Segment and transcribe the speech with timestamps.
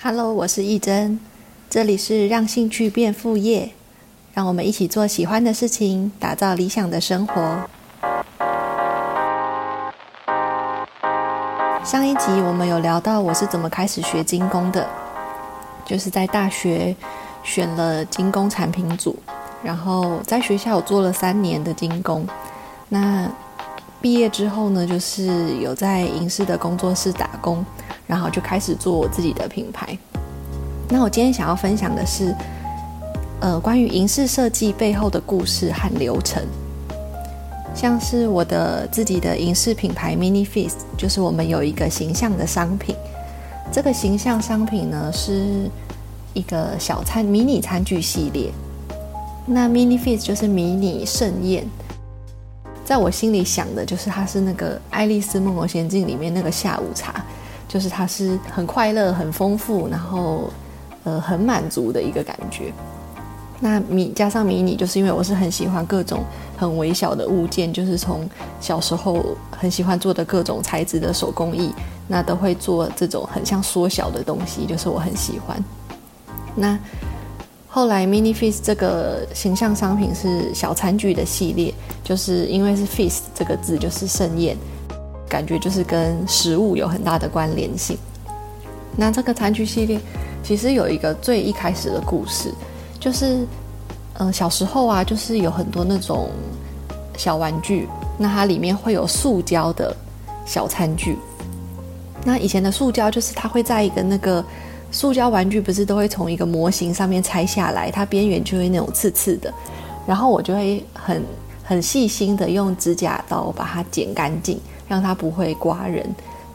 [0.00, 1.18] Hello，我是义珍，
[1.68, 3.72] 这里是让兴趣变副业，
[4.32, 7.68] 让我们一起做喜欢的事情，打造理想的生活。
[11.84, 14.86] 上一集我们有聊到我是怎么开始学精工的，
[15.84, 16.94] 就是在大学
[17.42, 19.18] 选了精工产品组，
[19.64, 22.24] 然后在学校做了三年的精工。
[22.88, 23.28] 那
[24.00, 27.66] 毕业之后呢，就是有在影视的工作室打工，
[28.08, 29.96] 然后就开始做我自己的品牌。
[30.88, 32.34] 那我今天想要分享的是，
[33.40, 36.42] 呃，关于银饰设计背后的故事和流程。
[37.74, 42.96] 像是我的自己的银饰品牌 Mini Feast，就是我们有一个形象的商品。
[43.70, 45.70] 这个形象商品呢，是
[46.32, 48.50] 一个小餐迷你餐具系列。
[49.46, 51.64] 那 Mini Feast 就是迷你盛宴。
[52.84, 57.22] 在我心里想的就是它是那个《爱丽丝梦游仙境》里面那个下午茶，
[57.68, 60.50] 就是它是很快乐、很丰富，然后
[61.04, 62.72] 呃很满足的一个感觉。
[63.60, 66.24] 那迷加上迷你，就是因为我是很喜欢各种
[66.56, 68.28] 很微小的物件，就是从
[68.60, 71.72] 小时候很喜欢做的各种材质的手工艺，
[72.06, 75.62] 那都会做这种很像缩小的东西，就是我很喜欢。
[76.54, 76.78] 那
[77.66, 84.56] 后来，Mini Feast 这个形象商品是小餐具的系列，就是因为是 Feast 这个字就是盛宴，
[85.28, 87.96] 感觉就是跟食物有很大的关联性。
[88.96, 90.00] 那这个餐具系列
[90.42, 92.52] 其实有一个最一开始的故事，
[92.98, 93.46] 就是
[94.18, 96.30] 嗯小时候啊，就是有很多那种
[97.16, 99.94] 小玩具，那它里面会有塑胶的
[100.46, 101.16] 小餐具。
[102.24, 104.44] 那以前的塑胶就是它会在一个那个。
[104.90, 109.52] 塑胶玩具不是都会从一个模型上面拆下来，它边缘就会那种刺刺的，
[110.06, 111.22] 然后我就会很
[111.62, 116.04] 很细心的用指甲刀把它剪干净，让它不会刮人。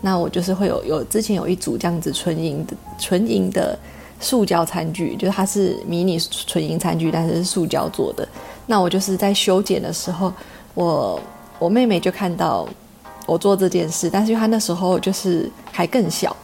[0.02, 3.78] 那我就是会有有之前有一组这样子纯银的纯银的
[4.20, 8.28] 塑胶餐具，就是它是迷你纯银餐具，但是是塑胶做的。
[8.66, 10.34] 那我就是在修剪的时候，
[10.74, 11.22] 我
[11.60, 12.68] 我妹妹就看到
[13.26, 16.36] 我做这件事，但是因为她那时候就是还更小。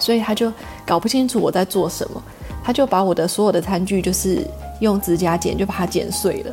[0.00, 0.52] 所以她就
[0.84, 2.20] 搞不清楚我在做什么，
[2.64, 4.44] 她就把我的所有的餐具就是
[4.80, 6.52] 用指甲剪就把它剪碎了，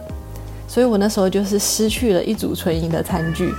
[0.67, 3.51] 所以我那时候就是失去了一组纯银的餐具，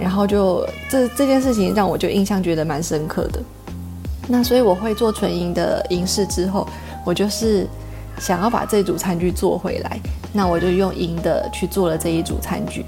[0.00, 3.40] 然后就这这件事情让我就印象觉得蛮深刻的。
[4.26, 6.66] 那所以我会做纯银的银饰之后，
[7.04, 7.66] 我就是
[8.18, 10.00] 想要把这组餐具做回来，
[10.32, 12.84] 那我就用银的去做了这一组餐具。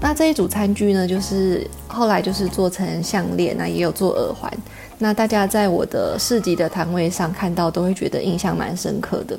[0.00, 4.52] 那这一组餐具呢，就是后来就是做成项链，那也有做耳环。
[4.98, 9.38] 那大家在我的市集的摊位上看到，都会觉得印象蛮深刻的。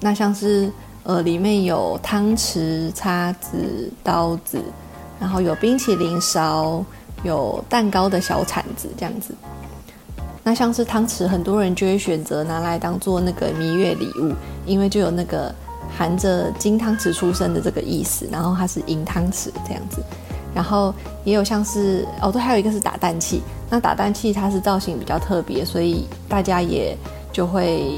[0.00, 0.70] 那像是
[1.04, 4.60] 呃，里面有汤匙、叉子、刀子，
[5.20, 6.84] 然后有冰淇淋勺，
[7.22, 9.34] 有蛋糕的小铲子这样子。
[10.42, 14.32] 那像是汤匙，很多人就会选择拿来当做那个蜜月礼物，
[14.66, 15.54] 因为就有那个。
[15.94, 20.02] 含着金汤匙出生的这个意思，然后它是银汤匙这样子，
[20.54, 23.42] 然后也有像是哦，对，还有一个是打蛋器。
[23.68, 26.96] 那打蛋器它是造型比较特别，所以大家也
[27.30, 27.94] 就会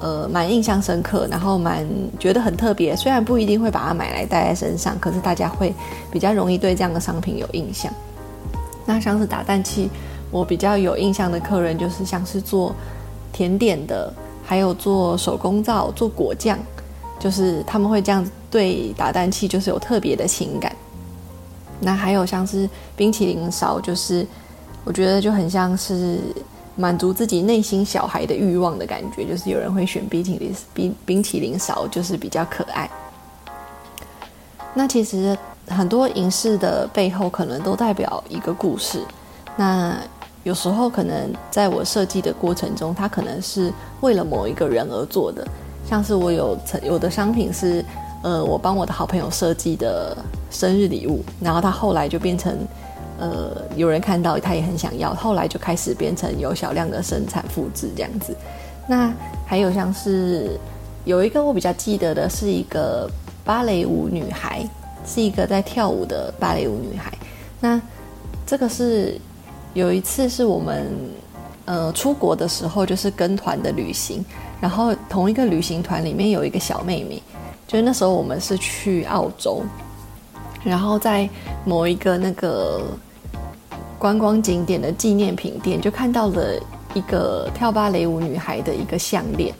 [0.00, 1.86] 呃蛮印象深刻，然后蛮
[2.18, 2.94] 觉得很特别。
[2.96, 5.74] 虽然不一定会把它买来戴在身上，可是大家会
[6.10, 7.92] 比较容易对这样的商品有印象。
[8.86, 9.90] 那像是打蛋器，
[10.30, 12.74] 我比较有印象的客人就是像是做
[13.32, 14.12] 甜点的，
[14.44, 16.58] 还有做手工皂、做果酱。
[17.20, 20.70] 就是他们会这样子对打蛋器，就是有特别的情感。
[21.80, 24.24] 那还有像是冰淇淋勺，就是
[24.84, 26.20] 我觉得就很像是
[26.78, 29.26] 满足自己内心小孩的欲望的感觉。
[29.26, 32.88] 就是有人会选冰淇淋冰冰淇淋勺，就是比较可爱。
[34.72, 39.02] 那其实很多影视的背后可能都代表一个故事。
[39.56, 39.96] 那
[40.44, 45.46] 有时候可能在我设计的过程中，它可能是为了某一个人而做的。
[45.84, 47.84] 像是我有曾有的商品是，
[48.22, 50.16] 呃，我帮我的好朋友设计的
[50.50, 52.56] 生日礼物，然后他后来就变成，
[53.18, 58.36] 呃，有人看到他也很想要，后来就开始变成有小量的生产复制这样子。
[58.86, 59.12] 那
[59.44, 60.58] 还有像是
[61.04, 63.10] 有一个我比较记得的是一个
[63.44, 64.66] 芭蕾舞女孩，
[65.04, 67.12] 是一个在跳舞的芭蕾舞女孩。
[67.60, 67.80] 那
[68.46, 69.20] 这个是
[69.74, 70.86] 有一次是我们。
[71.70, 74.24] 呃，出国的时候就是跟团的旅行，
[74.58, 77.22] 然后同一个旅行团里面有一个小妹妹，
[77.66, 79.62] 就是那时候我们是去澳洲，
[80.64, 81.28] 然后在
[81.66, 82.84] 某一个那个
[83.98, 86.54] 观光景点的纪念品店，就看到了
[86.94, 89.52] 一个跳芭蕾舞女孩的一个项链，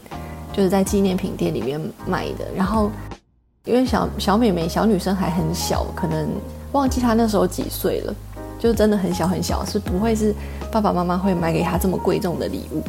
[0.53, 2.47] 就是在纪念品店里面买的。
[2.57, 2.91] 然后
[3.65, 6.29] 因为小小妹妹小女生还很小，可能
[6.71, 8.15] 忘记她那时候几岁了，
[8.61, 10.33] 就真的很小很小，是不会是
[10.71, 12.83] 爸爸妈妈会买给她这么贵重的礼物。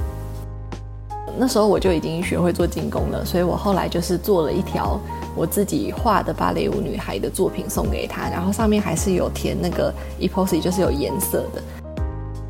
[1.42, 5.00] 那时候我就已经学会做精工了，所以我后来就是做了一条
[5.38, 11.64] 我自己画的芭蕾舞女孩的作品送给她，然后上面还是有填那个 epoxy，就是有颜色的。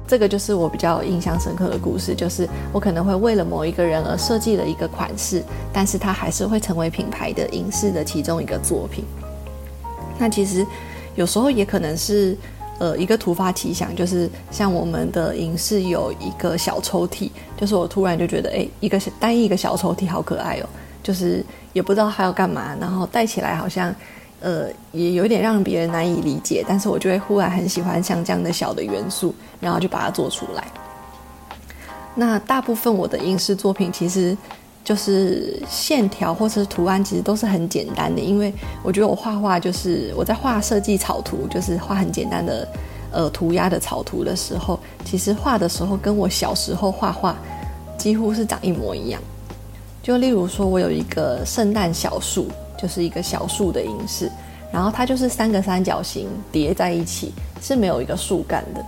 [0.07, 9.05] 这个就是我比较印象深刻的故事，就是我可能会为了某一个人而设计了一个款式，但是它还是会成为品牌的影视的其中一个作品。
[10.17, 10.65] 那其实
[11.13, 12.35] 有时候也可能是。
[12.79, 20.69] 呃，一个突发奇想，就是像我们的影视有一个小抽屉，就是我突然就觉得，哎，一个单一一个小抽屉好可爱哦，
[21.03, 23.93] 就是也不知道它要干嘛，然后戴起来好像，
[24.39, 30.63] 呃，也有点让别人难以理解，但是我就会忽然很喜欢像这样的小的元素，然后就把它做出来。
[32.15, 34.37] 那大部分我的影视作品其实。
[34.81, 38.19] 就是线条或者是图案，其实都是很简单的。
[38.19, 38.51] 因为
[38.81, 42.67] 我觉得我画画就是我在画设计草图，就是画很简单的
[43.11, 44.79] 呃涂鸦的草图的时候，
[45.09, 47.35] 其实画的时候跟我小时候画画
[47.97, 49.19] 几乎是长一模一样。
[50.03, 52.47] 就例如说，我有一个圣诞小树，
[52.77, 54.31] 就是一个小树的影视，
[54.71, 58.85] 然后它就是三个三角形叠在一起，是没有一个树干的。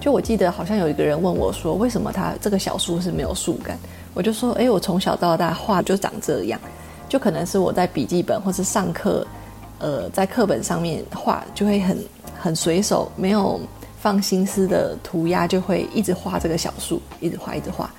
[0.00, 3.78] 就我记得好像有一个人问我说，为什么它这个小树是没有树干？
[4.12, 6.58] 我就说，哎，我从小到大画就长这样，
[7.08, 9.24] 就可能是我在笔记本或是上课，
[9.78, 11.96] 呃，在课本上面画就会很
[12.40, 13.60] 很随手，没有
[14.00, 17.90] 放心思的涂鸦，就会一直画这个小树，一直画，一直画。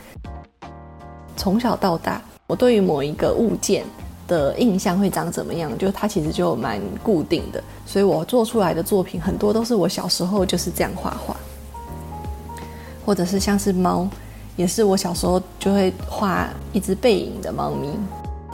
[1.38, 3.86] 从小到大，我对于某一个物件
[4.28, 11.36] 的印象会长怎么样，就它其实就蛮固定的，所以我做出来的作品很多都是我小时候就是这样画画，
[13.06, 14.08] 或者是像是猫。
[14.58, 17.90] 也是我小时候就会画一只背影的猫咪，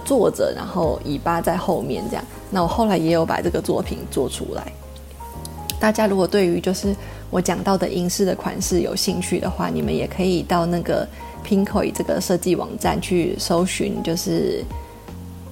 [0.06, 2.24] 坐着，然后尾巴在后面这样。
[2.52, 4.72] 那我后来也有把这个作品做出来。
[5.80, 6.96] 大家如果对于就是
[7.30, 11.08] 我讲到的银饰的款式有兴趣的话，你们也可以到那个
[11.46, 14.64] Pinkoi 这个设计网站去搜寻，就是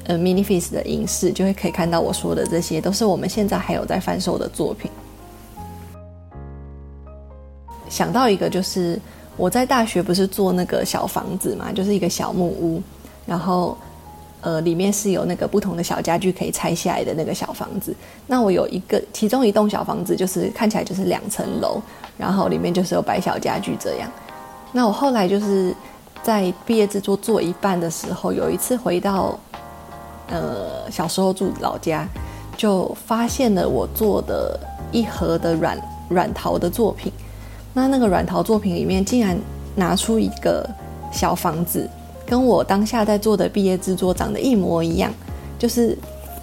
[0.06, 4.90] 呃 Mini Face 的银饰，就会可以看到我说的这些都是我们现在还有在贩售的作品。
[7.90, 9.00] 想到一个就是。
[9.38, 12.82] 我在大学不是做那个小房子嘛，就是一个小木屋，
[13.26, 13.78] 然后
[14.46, 17.94] 呃里面是有那个不同的小家具可以拆下来的那个小房子。
[18.28, 21.82] 那我有一个其中一栋小房子，就是看起来就是两层楼，
[22.16, 24.08] 然后里面就是有摆小家具这样。
[24.72, 25.76] 那我后来就是
[26.22, 29.40] 在毕业制作做一半的时候，有一次回到
[30.28, 32.08] 呃小时候住老家，
[32.56, 34.60] 就发现了我做的
[34.92, 37.12] 一盒的软软陶的作品。
[37.74, 39.36] 那那个软陶作品里面，竟然
[39.76, 40.70] 拿出一个
[41.12, 41.90] 小房子，
[42.26, 45.14] 跟我当下在做的毕业制作长得一模一样，
[45.60, 45.98] 就是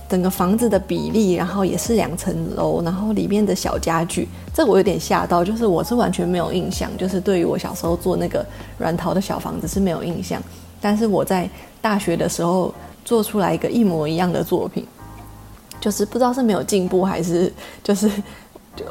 [0.09, 8.45] 整个房子的比例，然后也是两层楼，然后里面的小家具，这我有点吓到，就是我是完全没有印象，就是对于我小时候做那个
[8.79, 10.43] 软陶的小房子是没有印象，
[10.81, 11.49] 但是我在
[11.81, 12.75] 大学的时候
[13.05, 14.87] 做出来一个一模一样的作品，
[15.81, 17.53] 就是不知道是没有进步还是
[17.83, 18.11] 就是。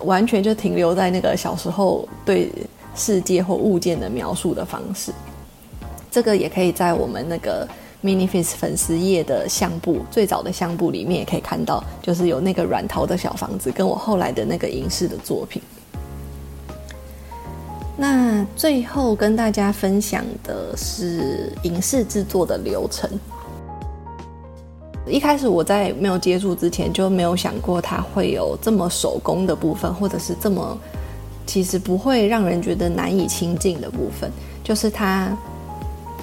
[0.03, 2.51] 完全就停留在那个小时候对
[2.95, 5.11] 世界或物件的描述的方式，
[6.12, 7.68] 这个也可以在我们那个
[8.04, 15.62] Mini Face 粉丝页的相簿最早的相簿里面也可以看到，就是有那个软陶的小房子，跟我后来的那个影视的作品。
[17.98, 23.10] 那最后跟大家分享的是影视制作的流程。
[25.08, 30.77] 一开始我在没有接触之前就没有想过它会有这么手工的部分，或者是这么
[31.46, 34.32] 其实不会让人觉得难以亲近的部分。
[34.63, 35.36] 就是它，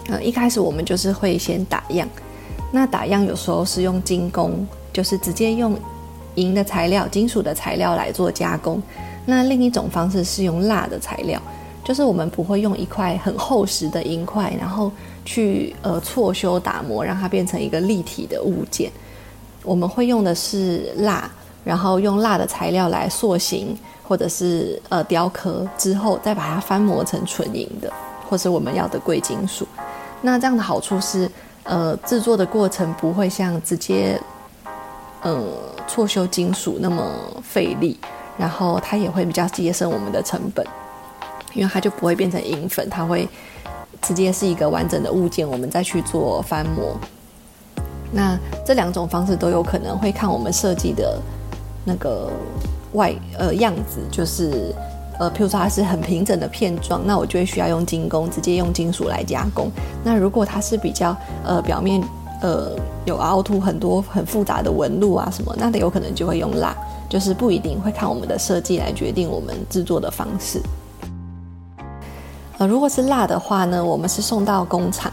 [0.09, 2.09] 呃，一开始我们就是会先打样。
[2.73, 5.79] 那打样有时候是用精工，就是直接用
[6.35, 8.83] 银的材料、金属的材料来做加工。
[9.25, 11.41] 那另一种方式是用蜡的材料，
[11.85, 14.91] 就是我们不会用一块很厚实的银块，然后。
[15.25, 18.91] 去呃错修打磨，让它变成一个立体的物件。
[19.63, 21.31] 我们会用的是蜡，
[21.63, 27.93] 然后用蜡的材料来塑形，或者是呃雕刻之后，再把它翻磨成纯银的，
[28.27, 29.69] 或是我们要的贵金属。
[30.23, 31.31] 那这样的好处是，
[31.65, 34.21] 呃，制作的过程不会像直接
[35.23, 35.43] 呃
[35.87, 37.05] 错修金属那么
[37.43, 37.99] 费力，
[38.37, 40.67] 然后它也会比较节省我们的成本，
[41.55, 43.29] 因为它就不会变成银粉，它会。
[44.01, 46.97] 直接是一个完整的物件，我们再去做翻模。
[48.13, 51.21] 那这两种方式都有可能会看我们设计的
[51.85, 52.31] 那个
[52.93, 54.73] 外呃样子，就是
[55.19, 59.71] 呃，譬如说它是很平整的片状，那我就会需要用金工，直接用金属来加工。
[60.05, 62.03] 那如果它是比较呃表面
[62.41, 62.71] 呃
[63.05, 66.77] 有凹凸很多很复杂的纹路啊什么，那有可能就会用蜡。
[67.09, 70.61] 就是不一定会看我们的设计来决定我们制作的方式。
[72.59, 75.11] 呃，如果是蜡的话呢，我们是送到工厂，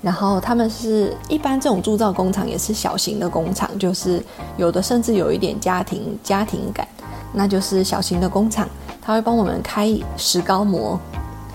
[0.00, 4.24] 然后他们是一般这种铸造工厂也是小型的工厂，就是
[4.56, 6.88] 有的甚至有一点家庭家庭感，
[7.34, 8.66] 那就是小型的工厂，
[9.04, 10.98] 他会帮我们开石膏模，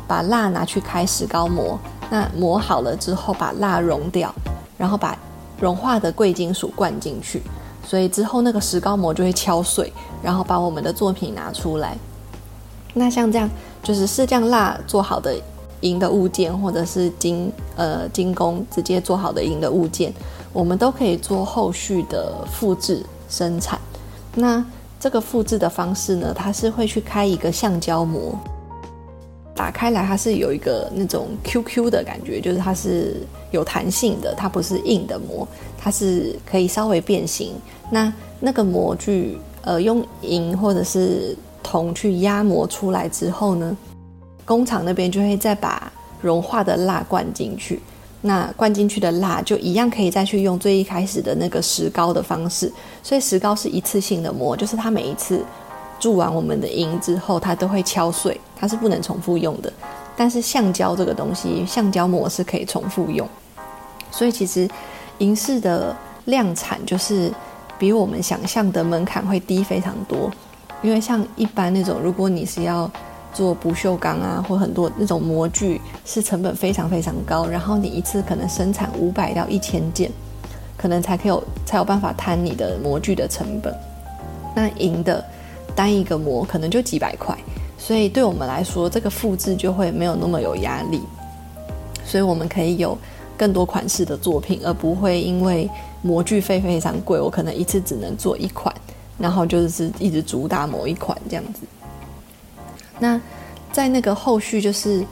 [0.08, 1.80] 把蜡拿去开石膏模，
[2.12, 4.34] 那磨好了之后把蜡融掉，
[4.78, 5.18] 然后把
[5.60, 7.42] 融化的贵金属灌进去。
[7.84, 9.92] 所以之后那个石膏模就会敲碎，
[10.22, 11.98] 然后把我们的作品拿出来。
[12.94, 13.50] 那像这样
[13.82, 15.36] 就是是这样蜡做好的
[15.82, 20.14] 银的物件，或者是金呃金工直接做好的银的物件，
[20.54, 23.80] 我们都可以做后续的复制生产。
[24.36, 24.64] 那
[25.00, 28.38] 这个复制的方式呢，它是会去开一个橡胶膜。
[29.56, 33.18] 打开来，它是有一个那种 QQ 的感觉，就是它是
[33.52, 37.54] 有弹性的，它不是硬的膜，它是可以稍微变形。
[37.90, 43.78] 那那个模具，呃，用银或者是铜去压模出来之后呢，
[44.46, 45.92] 工厂那边就会再把
[46.22, 47.82] 融化的蜡灌进去。
[48.22, 52.72] 那灌进去的蜡就一样可以再去用最一开始的那个石膏的方式，
[53.02, 55.46] 所以石膏是一次性的磨，就是它每一次。
[56.02, 59.70] 注完我们的银之后，它都会敲碎，它是不能重复用的。
[60.16, 63.28] 但是橡胶这个东西，橡胶膜是可以重复用。
[64.10, 64.66] 所以其实
[65.18, 67.30] 银饰的量产就是
[67.78, 70.32] 比我们想象的门槛会低非常多。
[70.82, 72.90] 因为像一般那种，如果你是要
[73.34, 77.46] 做不锈钢啊，或很多那种模具，是成本非常非常高。
[77.48, 80.12] 然后你一次可能生产五百到一千件，
[80.78, 83.74] 可能才可有才有办法摊你的模具的成本。
[84.56, 85.24] 那银的。
[85.76, 87.34] 单一个模可能就几百块，
[87.78, 91.00] 所以对我们来说，这个复制就会没有那么有压力，
[92.04, 92.98] 所以我们可以有
[93.38, 95.70] 更多款式的作品，而不会因为
[96.02, 98.76] 模具费非常贵，我可能一次只能做一款，
[99.18, 101.62] 然后就是一直主打某一款这样子。
[103.00, 103.20] 那
[103.72, 105.04] 在那个后续就是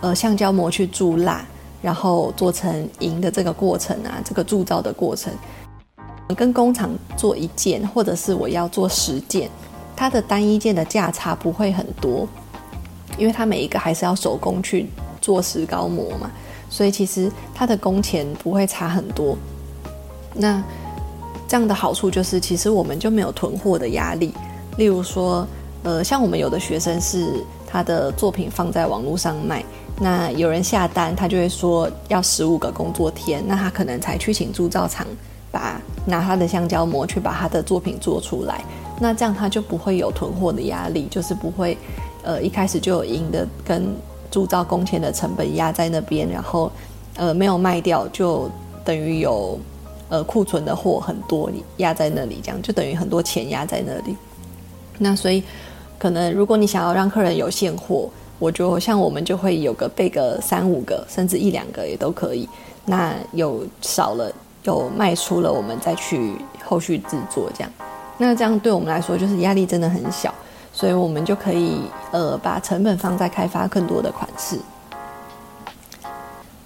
[0.00, 1.44] 呃橡胶膜去铸蜡，
[1.82, 5.32] 然后做成银的这个过程啊，这个铸造的过程，
[6.36, 9.50] 跟工厂做一件，或者是我要做十件。
[9.96, 12.26] 它的单一件的价差不会很多，
[13.18, 14.86] 因为它每一个还是要手工去
[15.20, 16.30] 做石膏模嘛，
[16.70, 19.36] 所以其实它的工钱不会差很多。
[20.32, 20.62] 那
[21.46, 24.32] 这样的好处就是，其实我们就没有囤货的压力。
[24.78, 25.46] 例如说，
[25.82, 29.64] 呃，像我们有的学生是他的作品放在网络上卖，
[29.98, 35.06] 那有人下单，他就会说要十五个工作天，那他可能才去请铸造厂
[35.50, 38.62] 把拿他的橡胶膜去把他的作品做出来。
[39.00, 41.78] 那这样他就不会有囤货的压力，就是不会，
[42.22, 43.96] 呃，一开始就有赢的跟
[44.30, 46.70] 铸造工钱的成本压在那边，然后，
[47.16, 48.50] 呃，没有卖掉就
[48.84, 49.58] 等于有，
[50.10, 54.14] 呃，库存的货很多压在那里，这样就等于很多钱压在那里。
[54.98, 55.42] 那所以，
[56.00, 62.48] 可能如果你想要让客人有现货，我就像我们就会有个备个三五个，甚至一两个也都可以。
[62.86, 67.70] 那有少了有卖出了，我们再去后续制作这样。
[68.16, 70.34] 那这样对我们来说就是压力真的很小，
[70.72, 74.58] 所以我们就可以呃把成本放在开发更多的款式。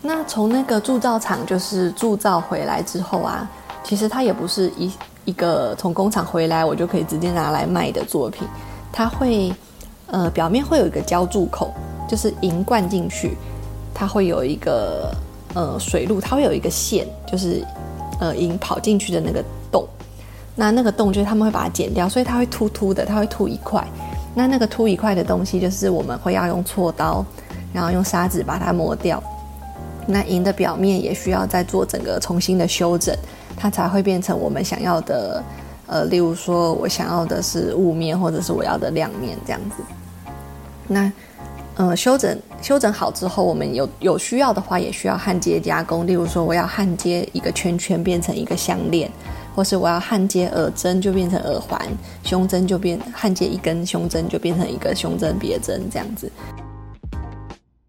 [0.01, 3.51] 那从那个铸造厂就是铸造回来之后啊，
[3.83, 4.93] 其实它也不是一
[5.25, 8.47] 一个从工厂回来我就可以直接拿来卖的作品，
[8.97, 9.53] 它会
[10.07, 11.75] 呃表面会有一个浇筑口，
[12.09, 13.37] 就是银灌进去，
[13.93, 15.13] 它会有一个
[15.53, 17.67] 呃水路，它会有一个线，就是
[18.21, 19.85] 呃银跑进去的那个洞。
[20.55, 23.85] 那那个洞就是他们会把它剪掉，所以它会凸凸的，它会凸一块。
[24.33, 27.25] 那那个凸一块的东西，就是我们会要用锉刀，
[27.73, 29.21] 然后用砂纸把它磨掉。
[30.07, 33.13] 那银的表面也需要再做整个重新的修整，
[33.57, 35.43] 它才会变成我们想要的。
[35.87, 39.83] 呃，例如说我想要的是雾面，或者是我要的亮面这样子。
[40.87, 41.13] 那
[41.77, 46.07] 呃，修整修整好之后，我们有有需要的话，也需要焊接加工。
[46.07, 49.11] 例如说，我要焊接一个圈圈变成一个项链。
[49.57, 51.79] 或是我要焊接耳针，就变成耳环；
[52.25, 56.29] 胸针就变焊接一根胸针，就变成一个胸针别针这样子。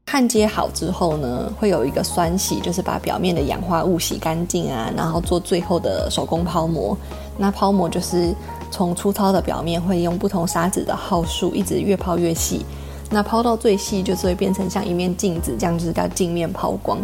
[0.05, 6.95] 焊接好之后呢，会有一个酸洗，就是把表面的氧化物洗干净啊，然后做最后的手工抛模。
[7.37, 8.33] 那抛模就是
[8.71, 12.65] 从粗糙的表面会用不同砂纸的号数，一直越抛越细。
[13.09, 16.97] 那抛到最细，就是会变成像一面镜子这样，就是叫镜面抛光。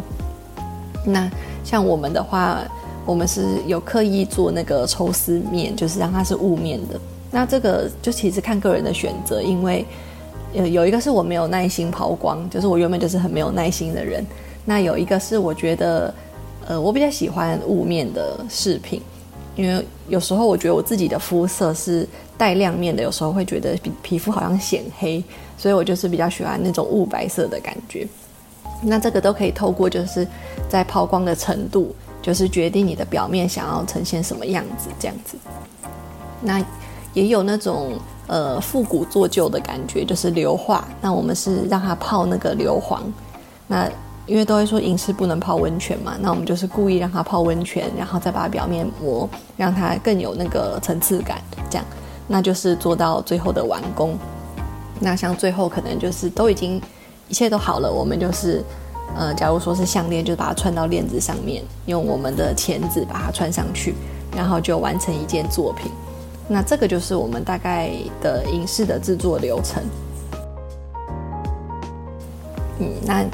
[1.05, 1.29] 那
[1.63, 2.59] 像我们的话。
[3.03, 6.99] 我们是有刻意做那个抽丝面，就是让它是雾面的。
[7.31, 9.83] 那这个就其实看个人的选择，因为
[10.53, 14.23] 呃有一个是我没有耐心抛光，就是我原本就是很没有耐心的人。
[14.65, 16.13] 那有一个是我觉得
[16.67, 19.01] 呃我比较喜欢雾面的饰品，
[19.55, 25.23] 因为有时候我觉得我自己的肤色是带亮面的，有时候会觉得皮皮肤好像显黑，
[25.57, 28.07] 所以我就是比较喜欢那种雾白色的感觉。
[28.81, 30.27] 那这个都可以透过就是
[30.67, 35.37] 在抛光的程度，就是决定你的表面想要呈现什么样子这样子。
[36.41, 36.63] 那
[37.13, 40.87] 也有那种呃复古做旧的感觉，就是硫化。
[41.01, 43.01] 那我们是让它泡那个硫磺。
[43.67, 43.87] 那
[44.27, 51.85] 因为都会说影视不能泡温泉嘛，那我们就是故意让它泡温泉，然后再把表面膜让它更有那个层次感，这样，
[52.27, 54.17] 那就是做到最后的完工。
[54.99, 56.81] 那像最后可能就是都已经
[57.27, 58.63] 一切都好了，我们就是
[59.17, 63.95] 呃，假如说是项链，就把它串到链子上面，用我们的钳子把它串上去，
[64.33, 65.91] 然后就完成一件作品。
[66.47, 69.83] 那这个就是我们大概的影视的制作流程。
[72.79, 73.25] 嗯，那。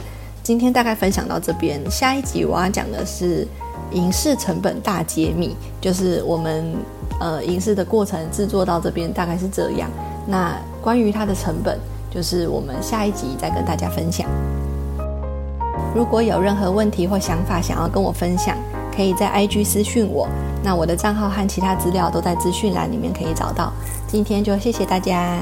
[0.47, 3.45] 今天大概分享到这边，下一集我要讲的是
[3.91, 6.73] 影视成本大揭秘，就是我们
[7.19, 9.89] 呃影视的过程制作到这边大概是这样。
[10.25, 11.77] 那关于它的成本，
[12.09, 14.25] 就是我们下一集再跟大家分享。
[15.93, 18.55] 如果有任何问题或想法想要跟我分享，
[18.95, 20.29] 可以在 IG 私讯我，
[20.63, 23.73] 那我的账号和其他资料都在资讯栏里面可以找到。
[24.07, 25.41] 今天就谢谢大家。